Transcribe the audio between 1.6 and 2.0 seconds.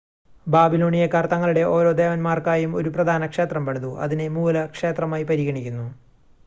ഓരോ